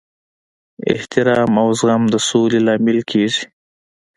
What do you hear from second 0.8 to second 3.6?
احترام او زغم د سولې لامل کیږي.